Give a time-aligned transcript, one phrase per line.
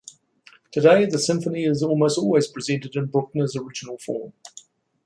[0.71, 4.33] Today the symphony is almost always presented in Bruckner's original form.